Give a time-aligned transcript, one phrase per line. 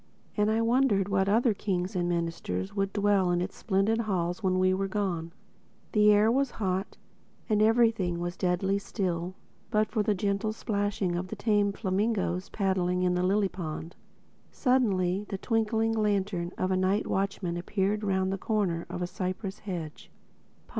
[0.35, 4.57] And I wondered what other kings and ministers would dwell in its splendid halls when
[4.57, 5.31] we were gone.
[5.91, 6.97] The air was hot;
[7.47, 9.35] and everything was deadly still
[9.69, 13.95] but for the gentle splashing of the tame flamingoes paddling in the lily pond.
[14.51, 19.59] Suddenly the twinkling lantern of a night watchman appeared round the corner of a cypress
[19.59, 20.09] hedge.